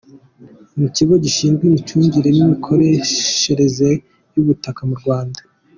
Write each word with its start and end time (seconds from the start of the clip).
Mu 0.79 0.87
Kigo 0.95 1.13
Gishinzwe 1.23 1.63
Imicungire 1.65 2.29
n’Imikoreshereze 2.33 3.89
y’Ubutaka 4.33 4.81
mu 4.89 4.95
Rwanda. 5.01 5.41